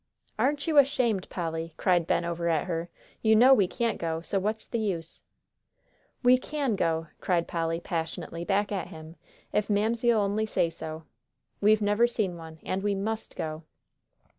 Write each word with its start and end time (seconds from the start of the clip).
"Aren't 0.39 0.65
you 0.65 0.79
ashamed, 0.79 1.29
Polly!" 1.29 1.75
cried 1.77 2.07
Ben 2.07 2.25
over 2.25 2.49
at 2.49 2.65
her. 2.65 2.89
"You 3.21 3.35
know 3.35 3.53
we 3.53 3.67
can't 3.67 3.99
go, 3.99 4.19
so 4.21 4.39
what's 4.39 4.67
the 4.67 4.79
use?" 4.79 5.21
"We 6.23 6.39
can 6.39 6.75
go," 6.75 7.09
cried 7.19 7.47
Polly, 7.47 7.79
passionately, 7.79 8.43
back 8.43 8.71
at 8.71 8.87
him, 8.87 9.15
"if 9.53 9.69
Mamsie'll 9.69 10.17
only 10.21 10.47
say 10.47 10.71
so. 10.71 11.03
We've 11.59 11.83
never 11.83 12.07
seen 12.07 12.35
one, 12.35 12.57
and 12.63 12.81
we 12.81 12.95
must 12.95 13.35
go." 13.35 13.61